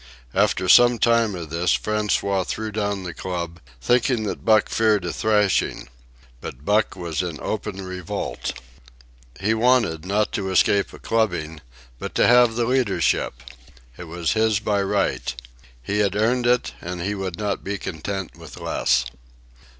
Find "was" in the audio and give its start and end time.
6.95-7.21, 14.05-14.31